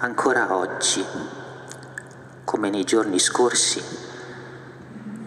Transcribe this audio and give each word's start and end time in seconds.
ancora 0.00 0.54
oggi, 0.54 1.04
come 2.44 2.70
nei 2.70 2.84
giorni 2.84 3.18
scorsi, 3.18 3.82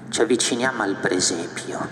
ci 0.08 0.22
avviciniamo 0.22 0.82
al 0.82 0.96
presepio, 0.96 1.90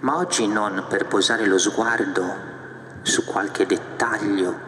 ma 0.00 0.16
oggi 0.16 0.46
non 0.46 0.84
per 0.88 1.06
posare 1.06 1.46
lo 1.46 1.58
sguardo 1.58 2.54
su 3.02 3.24
qualche 3.24 3.66
dettaglio 3.66 4.58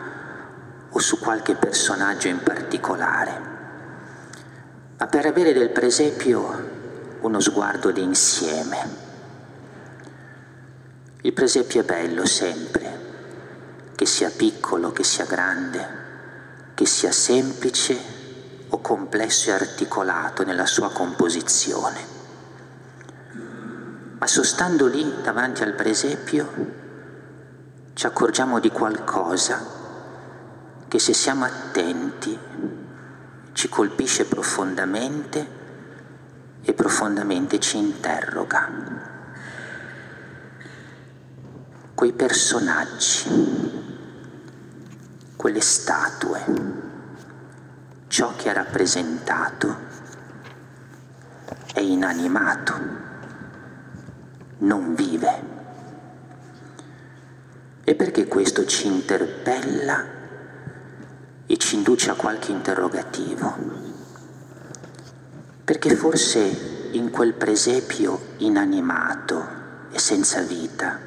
o 0.91 0.99
su 0.99 1.21
qualche 1.21 1.55
personaggio 1.55 2.27
in 2.27 2.43
particolare, 2.43 3.41
ma 4.99 5.07
per 5.07 5.27
avere 5.27 5.53
del 5.53 5.71
presepio 5.71 6.77
uno 7.21 7.39
sguardo 7.39 7.93
d'insieme. 7.93 9.07
Il 11.23 11.33
presepio 11.33 11.83
è 11.83 11.85
bello 11.85 12.27
sempre, 12.27 13.07
che 13.95 14.07
sia 14.07 14.31
piccolo, 14.31 14.91
che 14.93 15.05
sia 15.05 15.25
grande, 15.25 15.98
che 16.79 16.87
sia 16.87 17.11
semplice 17.11 17.99
o 18.69 18.81
complesso 18.81 19.51
e 19.51 19.55
articolato 19.55 20.45
nella 20.45 20.65
sua 20.65 20.93
composizione. 20.93 22.07
Ma 24.17 24.27
sostando 24.29 24.87
lì 24.87 25.15
davanti 25.21 25.65
al 25.65 25.73
presepio 25.73 26.67
ci 27.95 28.07
accorgiamo 28.07 28.61
di 28.61 28.71
qualcosa 28.71 29.61
che 30.87 31.01
se 31.01 31.13
siamo 31.15 31.45
attenti 31.45 32.39
ci 33.55 33.69
colpisce 33.69 34.27
profondamente 34.27 35.47
e 36.63 36.73
profondamente 36.75 37.59
ci 37.59 37.77
interroga. 37.77 38.71
Quei 41.93 42.13
personaggi, 42.13 43.88
quelle 45.39 45.61
statue, 45.61 46.45
ciò 48.09 48.35
che 48.37 48.51
ha 48.51 48.53
rappresentato 48.53 49.77
è 51.73 51.81
inanimato, 51.81 52.75
non 54.59 54.95
vive. 54.95 55.57
E 57.85 57.95
perché 57.95 58.27
questo 58.27 58.67
ci 58.67 58.87
interpella 58.89 60.05
e 61.47 61.57
ci 61.57 61.77
induce 61.77 62.11
a 62.11 62.15
qualche 62.15 62.51
interrogativo? 62.51 63.79
perché 65.69 65.95
forse 65.95 66.89
in 66.93 67.11
quel 67.11 67.35
presepio 67.35 68.29
inanimato 68.39 69.47
e 69.91 69.99
senza 69.99 70.41
vita 70.41 70.99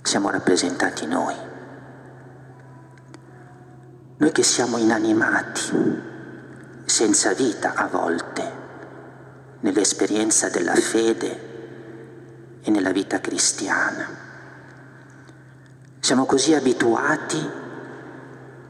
siamo 0.00 0.30
rappresentati 0.30 1.04
noi. 1.04 1.47
Noi 4.20 4.32
che 4.32 4.42
siamo 4.42 4.78
inanimati, 4.78 5.70
senza 6.84 7.34
vita 7.34 7.74
a 7.74 7.86
volte, 7.86 8.52
nell'esperienza 9.60 10.48
della 10.48 10.74
fede 10.74 12.60
e 12.60 12.70
nella 12.72 12.90
vita 12.90 13.20
cristiana. 13.20 14.08
Siamo 16.00 16.26
così 16.26 16.52
abituati 16.52 17.48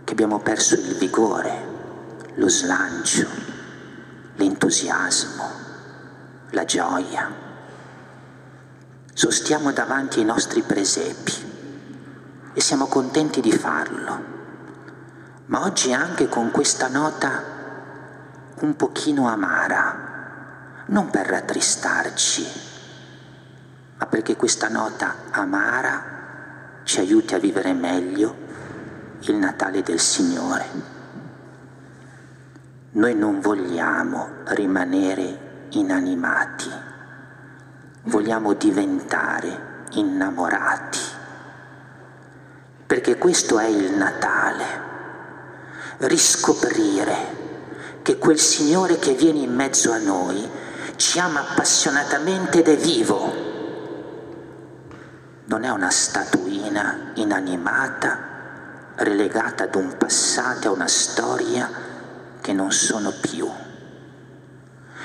che 0.04 0.12
abbiamo 0.12 0.38
perso 0.38 0.74
il 0.74 0.96
vigore, 0.96 1.66
lo 2.34 2.48
slancio, 2.50 3.26
l'entusiasmo, 4.34 5.50
la 6.50 6.64
gioia. 6.66 7.32
Sostiamo 9.14 9.72
davanti 9.72 10.19
ai 10.19 10.26
nostri 10.26 10.60
presepi 10.60 11.32
e 12.53 12.60
siamo 12.60 12.87
contenti 12.87 13.41
di 13.41 13.53
farlo. 13.53 14.38
Ma 15.48 15.62
oggi 15.62 15.94
anche 15.94 16.28
con 16.28 16.50
questa 16.50 16.88
nota 16.88 17.42
un 18.60 18.76
pochino 18.76 19.28
amara, 19.28 20.84
non 20.86 21.09
per 21.09 21.26
rattristarci, 21.26 22.47
ma 23.97 24.04
perché 24.04 24.37
questa 24.37 24.69
nota 24.69 25.14
amara 25.31 26.03
ci 26.82 27.00
aiuti 27.00 27.34
a 27.34 27.38
vivere 27.38 27.72
meglio 27.72 28.37
il 29.20 29.37
Natale 29.37 29.82
del 29.82 29.98
Signore. 29.98 30.66
Noi 32.91 33.14
non 33.14 33.41
vogliamo 33.41 34.28
rimanere 34.48 35.66
inanimati, 35.70 36.70
vogliamo 38.03 38.53
diventare 38.53 39.87
innamorati, 39.92 40.98
perché 42.84 43.16
questo 43.16 43.58
è 43.58 43.66
il 43.66 43.92
Natale, 43.94 44.88
riscoprire 45.98 47.36
che 48.03 48.19
quel 48.19 48.38
Signore 48.38 48.98
che 48.98 49.14
viene 49.14 49.41
in 49.41 49.54
mezzo 49.54 49.91
a 49.91 49.98
noi 49.98 50.48
ci 50.97 51.19
ama 51.19 51.41
appassionatamente 51.41 52.60
ed 52.60 52.69
è 52.69 52.76
vivo. 52.76 53.47
Non 55.44 55.64
è 55.64 55.70
una 55.70 55.91
statuina 55.91 57.12
inanimata, 57.14 58.26
relegata 58.97 59.64
ad 59.64 59.75
un 59.75 59.97
passato, 59.97 60.69
a 60.69 60.72
una 60.72 60.88
storia 60.88 61.70
che 62.41 62.53
non 62.53 62.70
sono 62.70 63.12
più. 63.20 63.50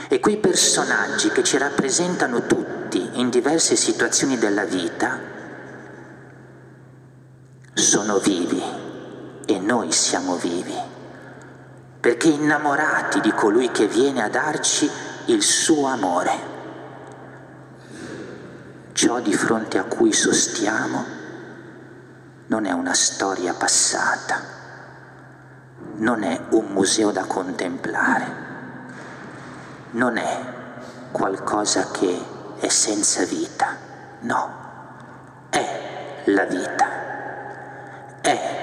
E 0.08 0.20
quei 0.20 0.38
personaggi 0.38 1.30
che 1.30 1.44
ci 1.44 1.58
rappresentano 1.58 2.46
tutti 2.46 3.10
in 3.14 3.30
diverse 3.30 3.76
situazioni 3.76 4.38
della 4.38 4.66
vita 4.66 5.20
sono 7.74 8.20
vivi 8.20 8.92
e 9.46 9.60
noi 9.60 9.92
siamo 9.92 10.36
vivi, 10.36 10.78
perché 12.00 12.28
innamorati 12.28 13.22
di 13.22 13.32
colui 13.32 13.72
che 13.72 13.88
viene 13.88 14.24
a 14.24 14.30
darci 14.30 14.90
il 15.26 15.42
suo 15.42 15.88
amore. 15.88 16.52
Ciò 18.94 19.20
di 19.20 19.34
fronte 19.34 19.78
a 19.78 19.84
cui 19.84 20.14
sostiamo 20.14 21.06
non 22.48 22.66
è 22.66 22.72
una 22.72 22.94
storia 22.94 23.54
passata. 23.54 24.62
Non 25.96 26.24
è 26.24 26.40
un 26.52 26.68
museo 26.68 27.12
da 27.12 27.26
contemplare, 27.26 28.26
non 29.92 30.18
è 30.18 30.40
qualcosa 31.12 31.92
che 31.92 32.20
è 32.58 32.68
senza 32.68 33.24
vita, 33.26 33.76
no, 34.22 34.50
è 35.50 36.24
la 36.26 36.46
vita, 36.46 38.22
è 38.22 38.63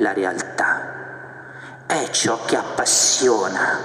la 0.00 0.12
realtà, 0.12 1.86
è 1.86 2.08
ciò 2.10 2.44
che 2.44 2.56
appassiona, 2.56 3.78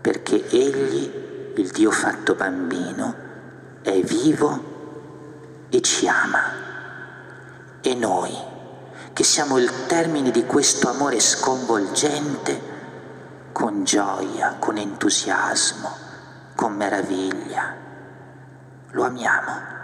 perché 0.00 0.48
Egli, 0.48 1.52
il 1.56 1.70
Dio 1.70 1.90
fatto 1.90 2.34
bambino, 2.34 3.14
è 3.82 4.00
vivo 4.00 5.66
e 5.68 5.80
ci 5.82 6.08
ama. 6.08 6.64
E 7.80 7.94
noi, 7.94 8.34
che 9.12 9.24
siamo 9.24 9.58
il 9.58 9.86
termine 9.86 10.30
di 10.30 10.44
questo 10.44 10.88
amore 10.88 11.20
sconvolgente 11.20 12.74
con 13.52 13.84
gioia, 13.84 14.56
con 14.58 14.76
entusiasmo, 14.76 15.96
con 16.54 16.74
meraviglia. 16.74 17.74
Lo 18.90 19.04
amiamo. 19.04 19.74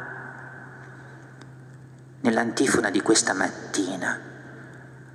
Nell'antifona 2.20 2.90
di 2.90 3.00
questa 3.02 3.32
mattina, 3.32 4.31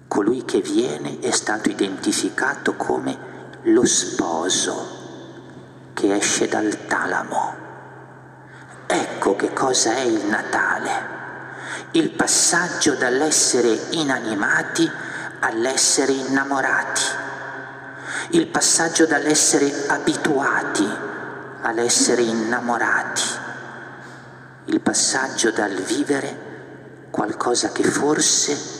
colui 0.08 0.46
che 0.46 0.62
viene 0.62 1.20
è 1.20 1.32
stato 1.32 1.70
identificato 1.70 2.76
come 2.76 3.36
lo 3.64 3.86
sposo 3.86 4.96
che 5.94 6.16
esce 6.16 6.48
dal 6.48 6.86
talamo. 6.88 7.56
Ecco 8.86 9.36
che 9.36 9.52
cosa 9.52 9.96
è 9.96 10.02
il 10.02 10.26
Natale. 10.26 11.16
Il 11.92 12.12
passaggio 12.12 12.96
dall'essere 12.96 13.88
inanimati 13.92 14.90
all'essere 15.40 16.14
innamorati, 16.14 17.02
il 18.32 18.48
passaggio 18.48 19.06
dall'essere 19.06 19.88
abituati 19.88 20.88
all'essere 21.62 22.22
innamorati, 22.22 23.22
il 24.66 24.80
passaggio 24.80 25.52
dal 25.52 25.74
vivere 25.74 26.46
qualcosa 27.10 27.72
che 27.72 27.84
forse 27.84 28.77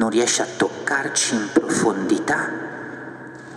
non 0.00 0.08
riesce 0.08 0.40
a 0.40 0.46
toccarci 0.56 1.34
in 1.34 1.50
profondità 1.52 2.48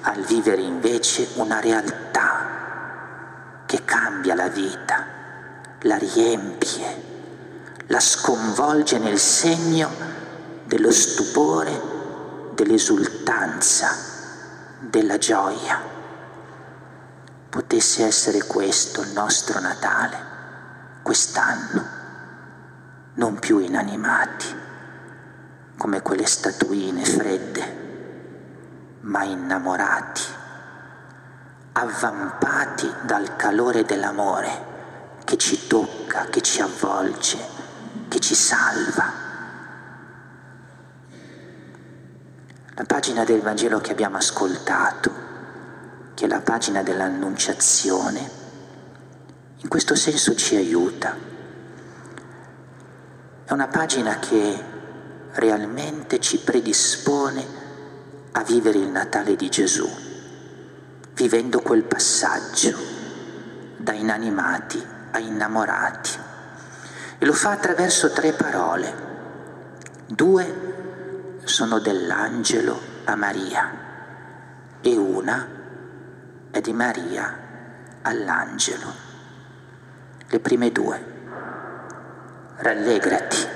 al 0.02 0.20
vivere 0.26 0.62
invece 0.62 1.30
una 1.36 1.62
realtà 1.62 2.42
che 3.66 3.86
cambia 3.86 4.36
la 4.36 4.50
vita, 4.50 5.06
la 5.84 5.96
riempie 5.96 7.12
la 7.88 8.02
sconvolge 8.02 8.98
nel 8.98 9.20
segno 9.20 9.90
dello 10.66 10.92
stupore, 10.92 11.82
dell'esultanza, 12.56 13.96
della 14.80 15.18
gioia. 15.18 15.80
Potesse 17.50 18.04
essere 18.04 18.44
questo 18.44 19.02
il 19.02 19.12
nostro 19.12 19.62
Natale, 19.62 20.18
quest'anno, 21.04 21.86
non 23.14 23.40
più 23.40 23.60
inanimati, 23.60 24.63
come 25.78 26.02
quelle 26.02 26.26
statuine 26.26 27.04
fredde, 27.04 27.82
ma 29.02 29.24
innamorati, 29.24 30.22
avvampati 31.74 32.92
dal 33.04 33.36
calore 33.36 33.84
dell'amore 33.84 34.72
che 35.24 35.38
ci 35.38 35.68
tocca, 35.68 36.26
che 36.26 36.42
ci 36.42 36.62
avvolge, 36.62 37.38
che 38.08 38.20
ci 38.20 38.36
salva. 38.36 39.22
La 42.76 42.84
pagina 42.86 43.24
del 43.24 43.42
Vangelo 43.42 43.80
che 43.80 43.92
abbiamo 43.92 44.18
ascoltato, 44.18 45.12
che 46.14 46.26
è 46.26 46.28
la 46.28 46.42
pagina 46.42 46.84
dell'Annunciazione, 46.84 48.42
in 49.58 49.68
questo 49.68 49.96
senso 49.96 50.36
ci 50.36 50.56
aiuta. 50.56 51.16
È 53.46 53.52
una 53.52 53.68
pagina 53.68 54.20
che 54.20 54.73
realmente 55.34 56.20
ci 56.20 56.40
predispone 56.40 57.62
a 58.34 58.44
vivere 58.44 58.78
il 58.80 58.88
Natale 58.88 59.36
di 59.36 59.50
Gesù, 59.50 59.88
vivendo 61.14 61.60
quel 61.62 61.84
passaggio 61.84 62.76
da 63.78 63.94
inanimati 63.94 64.84
a 65.12 65.20
innamorati. 65.20 66.12
E 67.20 67.26
lo 67.26 67.34
fa 67.34 67.52
attraverso 67.52 68.12
tre 68.12 68.34
parole. 68.34 69.12
Due 70.08 71.42
sono 71.44 71.80
dell'angelo 71.80 72.80
a 73.06 73.16
Maria 73.16 73.72
e 74.82 74.96
una 74.98 75.48
è 76.52 76.62
di 76.62 76.74
Maria 76.74 77.38
all'angelo. 78.02 78.94
Le 80.28 80.40
prime 80.40 80.72
due. 80.72 81.12
Rallegrati, 82.58 83.48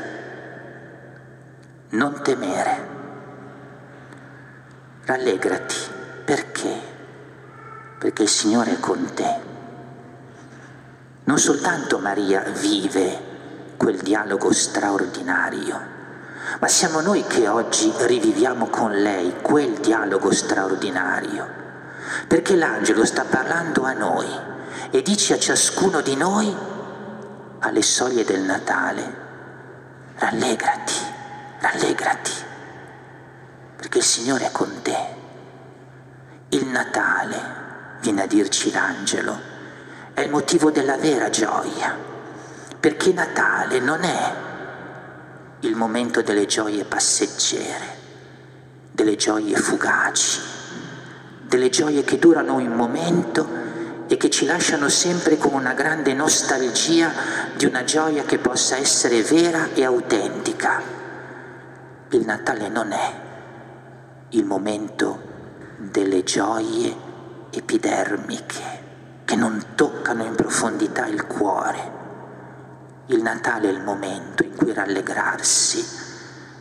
non 1.89 2.21
temere. 2.21 2.95
Rallegrati 5.05 5.75
perché? 6.25 6.81
Perché 7.97 8.23
il 8.23 8.29
Signore 8.29 8.73
è 8.73 8.79
con 8.79 9.13
te. 9.13 9.35
Non 11.23 11.39
soltanto 11.39 11.99
Maria 11.99 12.41
vive 12.41 13.75
quel 13.77 13.99
dialogo 13.99 14.51
straordinario, 14.51 15.79
ma 16.59 16.67
siamo 16.67 16.99
noi 16.99 17.23
che 17.25 17.47
oggi 17.47 17.93
riviviamo 17.95 18.67
con 18.67 18.91
lei 18.91 19.35
quel 19.41 19.73
dialogo 19.73 20.31
straordinario, 20.33 21.47
perché 22.27 22.55
l'angelo 22.55 23.05
sta 23.05 23.23
parlando 23.23 23.83
a 23.83 23.93
noi 23.93 24.27
e 24.89 25.01
dice 25.01 25.35
a 25.35 25.39
ciascuno 25.39 26.01
di 26.01 26.15
noi, 26.15 26.53
alle 27.59 27.81
soglie 27.81 28.23
del 28.23 28.41
Natale, 28.41 29.15
rallegrati, 30.17 31.06
rallegrati, 31.59 32.31
perché 33.75 33.97
il 33.99 34.03
Signore 34.03 34.47
è 34.47 34.51
con 34.51 34.81
te. 34.81 35.15
Il 36.49 36.65
Natale, 36.67 37.55
viene 38.01 38.23
a 38.23 38.27
dirci 38.27 38.71
l'angelo, 38.71 39.37
è 40.13 40.21
il 40.21 40.29
motivo 40.29 40.71
della 40.71 40.97
vera 40.97 41.29
gioia, 41.29 41.95
perché 42.79 43.11
Natale 43.11 43.79
non 43.79 44.03
è 44.03 44.33
il 45.61 45.75
momento 45.75 46.21
delle 46.21 46.45
gioie 46.45 46.85
passeggere, 46.85 47.95
delle 48.91 49.15
gioie 49.15 49.55
fugaci, 49.55 50.39
delle 51.47 51.69
gioie 51.69 52.03
che 52.03 52.19
durano 52.19 52.55
un 52.55 52.67
momento 52.67 53.47
e 54.07 54.17
che 54.17 54.29
ci 54.29 54.45
lasciano 54.45 54.89
sempre 54.89 55.37
con 55.37 55.53
una 55.53 55.73
grande 55.73 56.13
nostalgia 56.13 57.11
di 57.55 57.65
una 57.65 57.83
gioia 57.83 58.23
che 58.23 58.37
possa 58.37 58.77
essere 58.77 59.21
vera 59.21 59.69
e 59.73 59.83
autentica. 59.83 60.96
Il 62.09 62.25
Natale 62.25 62.69
non 62.69 62.91
è 62.91 63.13
il 64.29 64.45
momento 64.45 65.21
delle 65.77 66.23
gioie 66.23 66.95
epidermiche 67.51 68.85
che 69.25 69.35
non 69.35 69.63
toccano 69.75 70.23
in 70.23 70.35
profondità 70.35 71.05
il 71.05 71.25
cuore 71.25 71.97
il 73.09 73.21
Natale 73.21 73.69
è 73.69 73.71
il 73.71 73.81
momento 73.81 74.43
in 74.43 74.53
cui 74.53 74.73
rallegrarsi, 74.73 75.85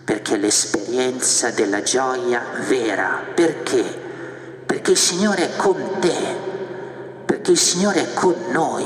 perché 0.04 0.34
è 0.34 0.38
l'esperienza 0.38 1.50
della 1.50 1.82
gioia 1.82 2.40
vera. 2.68 3.20
Perché? 3.34 3.82
Perché 4.64 4.92
il 4.92 4.96
Signore 4.96 5.50
è 5.50 5.56
con 5.56 5.98
te, 5.98 6.14
perché 7.24 7.50
il 7.50 7.58
Signore 7.58 8.02
è 8.02 8.14
con 8.14 8.34
noi 8.50 8.84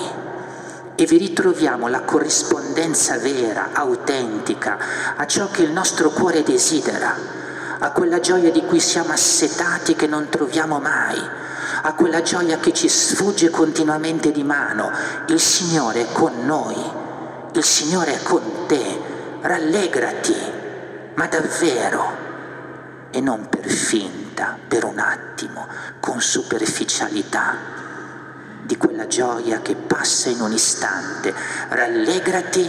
e 1.01 1.07
vi 1.07 1.17
ritroviamo 1.17 1.89
la 1.89 2.03
corrispondenza 2.03 3.17
vera, 3.17 3.71
autentica, 3.73 4.77
a 5.17 5.27
ciò 5.27 5.49
che 5.49 5.63
il 5.63 5.71
nostro 5.71 6.11
cuore 6.11 6.43
desidera, 6.43 7.17
a 7.79 7.91
quella 7.93 8.21
gioia 8.21 8.51
di 8.51 8.63
cui 8.67 8.81
siamo 8.81 9.13
assetati 9.13 9.97
che 9.97 10.07
non 10.07 10.29
troviamo 10.29 10.79
mai, 10.79 11.19
a 11.83 11.95
quella 11.95 12.21
gioia 12.21 12.59
che 12.59 12.75
ci 12.75 12.91
sfugge 12.91 13.49
continuamente 13.49 14.31
di 14.31 14.43
mano. 14.43 14.91
Il 15.29 15.41
Signore 15.41 16.03
è 16.03 16.13
con 16.13 16.45
noi 16.45 16.77
il 17.53 17.65
Signore 17.65 18.15
è 18.15 18.23
con 18.23 18.67
te, 18.69 19.01
rallegrati, 19.41 20.37
ma 21.15 21.27
davvero, 21.27 22.29
e 23.11 23.21
non 23.21 23.49
per 23.49 23.69
finta, 23.69 24.57
per 24.69 24.85
un 24.85 24.99
attimo, 25.01 25.67
con 25.99 26.21
superficialità 26.21 27.80
di 28.65 28.77
quella 28.77 29.07
gioia 29.07 29.61
che 29.61 29.75
passa 29.75 30.29
in 30.29 30.41
un 30.41 30.53
istante. 30.53 31.35
Rallegrati 31.69 32.69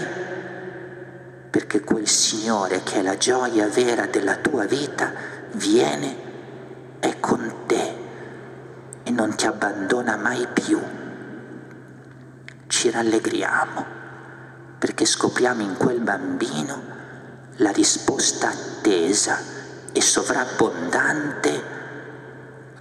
perché 1.50 1.82
quel 1.82 2.08
Signore 2.08 2.82
che 2.84 2.96
è 2.96 3.02
la 3.02 3.18
gioia 3.18 3.68
vera 3.68 4.06
della 4.06 4.38
tua 4.38 4.66
vita 4.66 5.12
viene, 5.52 6.16
è 7.00 7.20
con 7.20 7.54
te 7.66 7.96
e 9.04 9.12
non 9.12 9.36
ti 9.36 9.46
abbandona 9.46 10.16
mai 10.16 10.48
più. 10.54 10.80
Ci 12.68 12.90
rallegriamo 12.90 14.00
perché 14.78 15.06
scopriamo 15.06 15.62
in 15.62 15.76
quel 15.78 16.00
bambino 16.00 16.82
la 17.58 17.72
risposta 17.72 18.50
attesa 18.50 19.38
e 19.92 20.02
sovrabbondante 20.02 21.61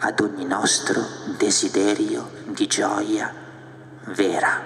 ad 0.02 0.20
ogni 0.20 0.46
nostro 0.46 1.04
desiderio 1.36 2.30
di 2.46 2.66
gioia 2.66 3.32
vera. 4.06 4.62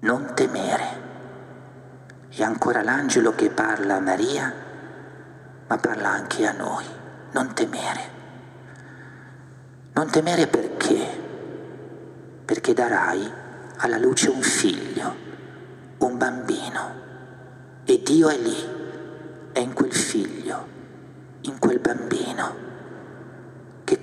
Non 0.00 0.32
temere. 0.34 1.02
E 2.30 2.42
ancora 2.42 2.82
l'angelo 2.82 3.34
che 3.34 3.50
parla 3.50 3.96
a 3.96 4.00
Maria, 4.00 4.52
ma 5.66 5.76
parla 5.76 6.10
anche 6.10 6.46
a 6.46 6.52
noi. 6.52 6.84
Non 7.32 7.52
temere. 7.52 8.00
Non 9.94 10.08
temere 10.10 10.46
perché? 10.46 11.22
Perché 12.44 12.74
darai 12.74 13.28
alla 13.78 13.98
luce 13.98 14.30
un 14.30 14.42
figlio, 14.42 15.16
un 15.98 16.16
bambino. 16.16 17.02
E 17.84 18.02
Dio 18.02 18.28
è 18.28 18.36
lì, 18.38 18.56
è 19.52 19.58
in 19.58 19.72
quel 19.72 19.92
figlio, 19.92 20.66
in 21.42 21.58
quel 21.58 21.78
bambino. 21.78 22.03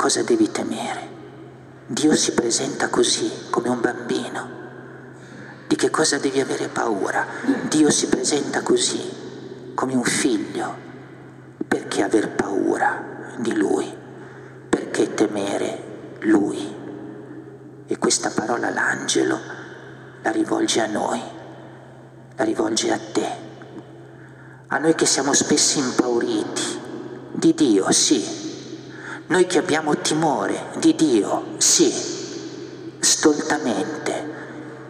Cosa 0.02 0.24
devi 0.24 0.50
temere? 0.50 1.10
Dio 1.86 2.16
si 2.16 2.32
presenta 2.32 2.90
così, 2.90 3.32
come 3.52 3.70
un 3.70 3.82
bambino. 3.82 4.50
Di 5.68 5.76
che 5.76 5.92
cosa 5.92 6.18
devi 6.18 6.40
avere 6.40 6.70
paura? 6.70 7.24
Dio 7.70 7.92
si 7.92 8.08
presenta 8.08 8.64
così, 8.64 9.00
come 9.76 9.94
un 9.94 10.04
figlio. 10.04 10.76
Perché 11.68 12.02
aver 12.02 12.32
paura 12.32 13.36
di 13.38 13.56
Lui? 13.56 13.96
Perché 14.70 15.14
temere 15.14 16.18
Lui? 16.22 16.76
E 17.86 17.98
questa 18.00 18.32
parola 18.32 18.72
l'angelo 18.72 19.40
la 20.24 20.32
rivolge 20.32 20.82
a 20.82 20.88
noi, 20.88 21.22
la 22.38 22.44
rivolge 22.44 22.92
a 22.92 22.98
te, 22.98 23.28
a 24.66 24.80
noi 24.80 24.96
che 24.96 25.06
siamo 25.06 25.34
spesso 25.34 25.78
impauriti 25.78 26.80
di 27.34 27.54
Dio, 27.54 27.92
sì, 27.92 28.41
noi 29.32 29.46
che 29.46 29.60
abbiamo 29.60 29.96
timore 29.96 30.72
di 30.78 30.94
Dio, 30.94 31.54
sì, 31.56 31.90
stoltamente, 33.00 34.30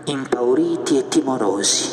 impauriti 0.06 0.98
e 0.98 1.08
timorosi 1.08 1.88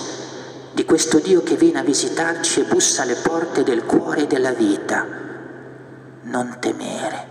di 0.72 0.86
questo 0.86 1.18
Dio 1.18 1.42
che 1.42 1.56
viene 1.56 1.80
a 1.80 1.82
visitarci 1.82 2.60
e 2.60 2.64
bussa 2.64 3.02
alle 3.02 3.16
porte 3.16 3.64
del 3.64 3.84
cuore 3.84 4.22
e 4.22 4.26
della 4.26 4.52
vita. 4.52 5.04
Non 6.22 6.56
temere, 6.58 7.26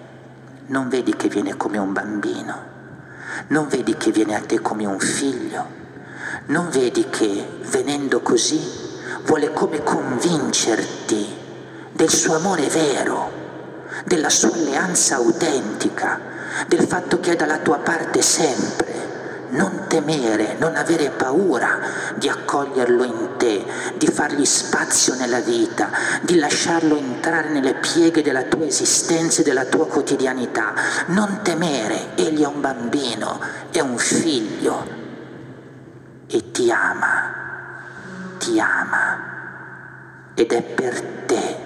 non 0.68 0.88
vedi 0.88 1.16
che 1.16 1.30
viene 1.30 1.58
come 1.58 1.80
un 1.80 1.94
bambino, 1.94 2.56
non 3.48 3.68
vedi 3.70 3.98
che 3.98 4.12
viene 4.12 4.36
a 4.36 4.42
te 4.42 4.60
come 4.60 4.86
un 4.86 5.00
figlio, 5.00 5.66
non 6.46 6.70
vedi 6.70 7.08
che 7.10 7.44
venendo 7.72 8.22
così 8.22 8.62
vuole 9.24 9.52
come 9.52 9.82
convincerti 9.82 11.26
del 11.92 12.10
suo 12.10 12.36
amore 12.36 12.68
vero, 12.68 13.46
della 14.06 14.30
sua 14.30 14.54
alleanza 14.54 15.16
autentica, 15.16 16.20
del 16.68 16.86
fatto 16.86 17.20
che 17.20 17.34
è 17.34 17.36
dalla 17.36 17.60
tua 17.60 17.78
parte 17.80 18.22
sempre, 18.22 18.98
non 19.50 19.86
temere, 19.88 20.56
non 20.60 20.76
avere 20.76 21.10
paura 21.10 21.80
di 22.16 22.28
accoglierlo 22.28 23.04
in 23.04 23.30
te, 23.38 23.66
di 23.96 24.08
fargli 24.08 24.46
spazio 24.46 25.16
nella 25.16 25.40
vita, 25.40 25.90
di 26.22 26.38
lasciarlo 26.38 26.98
entrare 26.98 27.50
nelle 27.50 27.76
pieghe 27.76 28.22
della 28.22 28.44
tua 28.44 28.66
esistenza 28.66 29.42
e 29.42 29.44
della 29.44 29.66
tua 29.66 29.88
quotidianità. 29.88 30.74
Non 31.08 31.40
temere, 31.44 32.16
egli 32.16 32.42
è 32.42 32.48
un 32.48 32.62
bambino, 32.62 33.40
è 33.72 33.80
un 33.80 33.98
figlio 33.98 35.06
e 36.28 36.52
ti 36.52 36.70
ama, 36.70 38.36
ti 38.38 38.60
ama 38.60 39.36
ed 40.34 40.52
è 40.52 40.62
per 40.62 41.02
te, 41.26 41.58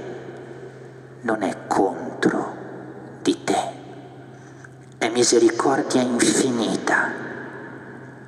non 1.21 1.43
è 1.43 1.67
contro 1.67 2.55
di 3.21 3.43
te. 3.43 3.79
È 4.97 5.09
misericordia 5.09 6.01
infinita 6.01 7.11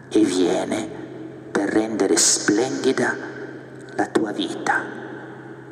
e 0.09 0.23
viene 0.23 0.88
per 1.51 1.69
rendere 1.69 2.17
splendida 2.17 3.15
la 3.95 4.07
tua 4.07 4.31
vita 4.31 4.81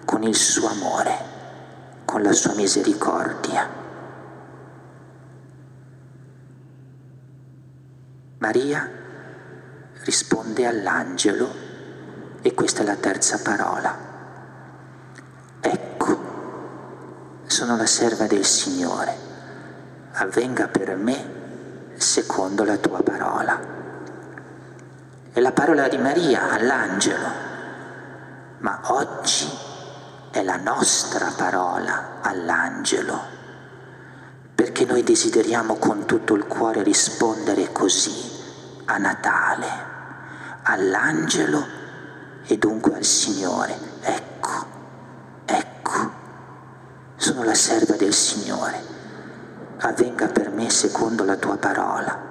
con 0.06 0.24
il 0.24 0.36
suo 0.36 0.68
amore, 0.68 1.18
con 2.06 2.22
la 2.22 2.32
sua 2.32 2.54
misericordia. 2.54 3.80
Maria 8.40 8.90
risponde 10.04 10.66
all'angelo 10.66 11.50
e 12.42 12.54
questa 12.54 12.82
è 12.82 12.86
la 12.86 12.96
terza 12.96 13.40
parola. 13.40 13.96
Ecco, 15.60 16.20
sono 17.51 17.75
la 17.75 17.86
serva 17.86 18.27
del 18.27 18.46
Signore, 18.46 19.13
avvenga 20.13 20.70
per 20.70 20.96
me 20.96 21.39
secondo 21.98 22.63
la 22.63 22.77
tua 22.77 23.03
parola. 23.03 23.60
È 25.34 25.39
la 25.39 25.51
parola 25.51 25.89
di 25.89 25.98
Maria 25.98 26.50
all'angelo, 26.50 27.27
ma 28.60 28.79
oggi 28.84 29.50
è 30.31 30.41
la 30.43 30.55
nostra 30.55 31.34
parola 31.36 32.20
all'angelo, 32.22 33.20
perché 34.55 34.86
noi 34.86 35.03
desideriamo 35.03 35.75
con 35.75 36.05
tutto 36.05 36.36
il 36.36 36.46
cuore 36.46 36.84
rispondere 36.84 37.74
così 37.74 38.13
a 38.86 38.98
Natale, 38.98 39.67
all'angelo 40.63 41.65
e 42.46 42.58
dunque 42.58 42.96
al 42.96 43.03
Signore. 43.03 43.77
Ecco, 44.01 44.65
ecco, 45.43 46.12
sono 47.42 47.44
la 47.44 47.56
serva 47.56 47.96
del 47.96 48.14
Signore, 48.14 48.84
avvenga 49.80 50.28
per 50.28 50.52
me 50.52 50.70
secondo 50.70 51.24
la 51.24 51.38
tua 51.38 51.58
parola. 51.58 52.30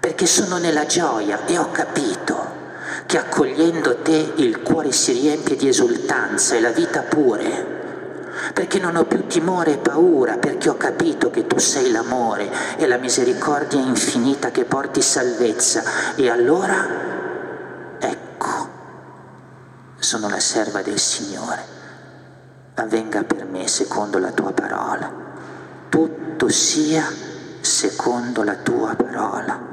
Perché 0.00 0.26
sono 0.26 0.58
nella 0.58 0.86
gioia 0.86 1.46
e 1.46 1.56
ho 1.56 1.70
capito 1.70 2.60
che 3.06 3.18
accogliendo 3.18 3.98
te 3.98 4.32
il 4.36 4.60
cuore 4.60 4.90
si 4.90 5.12
riempie 5.12 5.54
di 5.54 5.68
esultanza 5.68 6.56
e 6.56 6.60
la 6.60 6.70
vita 6.70 7.02
pure, 7.02 7.80
perché 8.52 8.80
non 8.80 8.96
ho 8.96 9.04
più 9.04 9.26
timore 9.26 9.74
e 9.74 9.78
paura, 9.78 10.36
perché 10.36 10.68
ho 10.68 10.76
capito 10.76 11.30
che 11.30 11.46
tu 11.46 11.58
sei 11.58 11.92
l'amore 11.92 12.50
e 12.78 12.86
la 12.88 12.96
misericordia 12.96 13.78
infinita 13.78 14.50
che 14.50 14.64
porti 14.64 15.00
salvezza. 15.00 15.82
E 16.16 16.28
allora, 16.28 16.88
ecco, 18.00 18.68
sono 19.98 20.28
la 20.28 20.40
serva 20.40 20.82
del 20.82 20.98
Signore, 20.98 21.71
avvenga 22.74 23.22
per 23.24 23.44
me 23.44 23.68
secondo 23.68 24.18
la 24.18 24.32
tua 24.32 24.52
parola, 24.52 25.12
tutto 25.88 26.48
sia 26.48 27.04
secondo 27.60 28.42
la 28.42 28.56
tua 28.56 28.94
parola. 28.94 29.70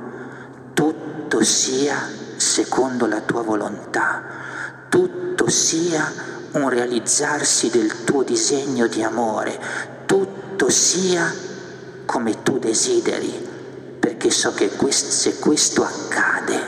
Tutto 0.73 1.43
sia 1.43 1.95
secondo 2.37 3.05
la 3.05 3.21
tua 3.21 3.43
volontà, 3.43 4.23
tutto 4.89 5.49
sia 5.49 6.11
un 6.51 6.69
realizzarsi 6.69 7.69
del 7.69 8.03
tuo 8.03 8.23
disegno 8.23 8.87
di 8.87 9.03
amore, 9.03 9.59
tutto 10.05 10.69
sia 10.69 11.31
come 12.05 12.41
tu 12.41 12.57
desideri, 12.57 13.47
perché 13.99 14.31
so 14.31 14.53
che 14.53 14.69
questo, 14.69 15.11
se 15.11 15.37
questo 15.39 15.83
accade, 15.83 16.59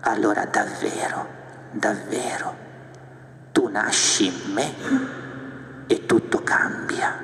allora 0.00 0.44
davvero, 0.46 1.26
davvero, 1.70 2.56
nasci 3.72 4.26
in 4.26 4.52
me 4.52 4.74
e 5.86 6.04
tutto 6.04 6.42
cambia, 6.42 7.18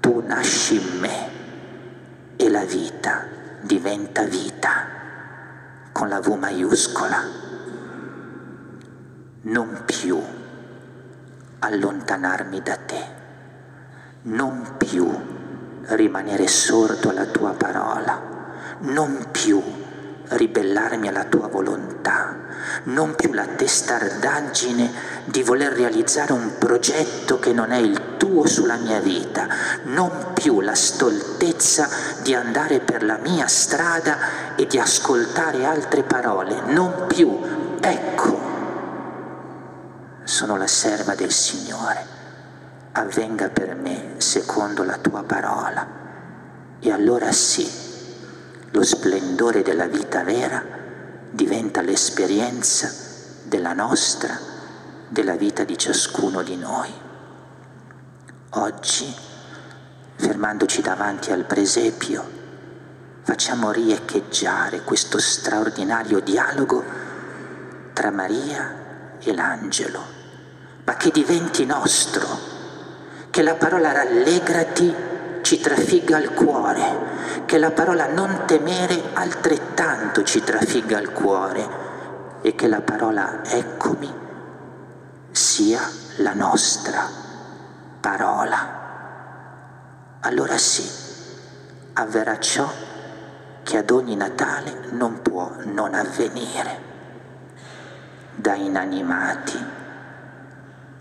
tu 0.00 0.22
nasci 0.26 0.76
in 0.76 0.98
me 0.98 1.30
e 2.36 2.48
la 2.48 2.64
vita 2.64 3.26
diventa 3.60 4.24
vita 4.24 4.70
con 5.92 6.08
la 6.08 6.20
V 6.20 6.28
maiuscola, 6.38 7.22
non 9.42 9.82
più 9.84 10.18
allontanarmi 11.58 12.62
da 12.62 12.76
te, 12.76 13.04
non 14.22 14.76
più 14.78 15.06
rimanere 15.88 16.48
sordo 16.48 17.10
alla 17.10 17.26
tua 17.26 17.52
parola, 17.52 18.20
non 18.80 19.28
più 19.30 19.62
ribellarmi 20.36 21.08
alla 21.08 21.24
tua 21.24 21.48
volontà, 21.48 22.36
non 22.84 23.14
più 23.14 23.32
la 23.32 23.46
testardaggine 23.46 24.90
di 25.24 25.42
voler 25.42 25.72
realizzare 25.72 26.32
un 26.32 26.52
progetto 26.58 27.38
che 27.38 27.52
non 27.52 27.70
è 27.70 27.78
il 27.78 28.16
tuo 28.16 28.46
sulla 28.46 28.76
mia 28.76 29.00
vita, 29.00 29.46
non 29.84 30.32
più 30.34 30.60
la 30.60 30.74
stoltezza 30.74 31.88
di 32.22 32.34
andare 32.34 32.80
per 32.80 33.02
la 33.02 33.18
mia 33.18 33.46
strada 33.46 34.54
e 34.56 34.66
di 34.66 34.78
ascoltare 34.78 35.64
altre 35.64 36.02
parole, 36.02 36.60
non 36.66 37.06
più, 37.06 37.38
ecco, 37.80 38.40
sono 40.24 40.56
la 40.56 40.66
serva 40.66 41.14
del 41.14 41.32
Signore, 41.32 42.06
avvenga 42.92 43.48
per 43.48 43.74
me 43.74 44.14
secondo 44.18 44.84
la 44.84 44.96
tua 44.96 45.22
parola. 45.24 46.00
E 46.80 46.90
allora 46.90 47.30
sì, 47.32 47.68
lo 48.72 48.82
splendore 48.82 49.62
della 49.62 49.86
vita 49.86 50.22
vera 50.22 50.64
diventa 51.30 51.82
l'esperienza 51.82 52.90
della 53.44 53.74
nostra 53.74 54.38
della 55.08 55.36
vita 55.36 55.62
di 55.64 55.76
ciascuno 55.76 56.42
di 56.42 56.56
noi. 56.56 56.90
Oggi, 58.54 59.14
fermandoci 60.16 60.80
davanti 60.80 61.32
al 61.32 61.44
presepio, 61.44 62.24
facciamo 63.20 63.70
riecheggiare 63.72 64.82
questo 64.84 65.18
straordinario 65.18 66.20
dialogo 66.20 66.82
tra 67.92 68.10
Maria 68.10 69.18
e 69.18 69.34
l'angelo, 69.34 70.02
ma 70.84 70.94
che 70.96 71.10
diventi 71.10 71.66
nostro, 71.66 72.26
che 73.28 73.42
la 73.42 73.54
parola 73.54 73.92
rallegrati 73.92 75.11
ci 75.52 75.60
trafigga 75.60 76.16
al 76.16 76.32
cuore, 76.32 77.44
che 77.44 77.58
la 77.58 77.72
parola 77.72 78.06
non 78.06 78.44
temere 78.46 79.10
altrettanto 79.12 80.22
ci 80.22 80.42
trafigga 80.42 80.96
al 80.96 81.12
cuore 81.12 81.68
e 82.40 82.54
che 82.54 82.68
la 82.68 82.80
parola 82.80 83.44
eccomi 83.44 84.10
sia 85.30 85.78
la 86.20 86.32
nostra 86.32 87.06
parola. 88.00 88.80
Allora 90.20 90.56
sì, 90.56 90.88
avverrà 91.92 92.38
ciò 92.38 92.66
che 93.62 93.76
ad 93.76 93.90
ogni 93.90 94.16
Natale 94.16 94.88
non 94.92 95.20
può 95.20 95.52
non 95.64 95.92
avvenire. 95.92 96.80
Da 98.36 98.54
inanimati 98.54 99.62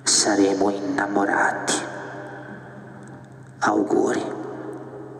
saremo 0.03 0.69
innamorati. 0.71 1.87
Auguri 3.63 4.39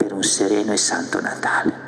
per 0.02 0.14
un 0.14 0.24
sereno 0.24 0.74
e 0.74 0.78
santo 0.78 1.22
Natale. 1.22 1.81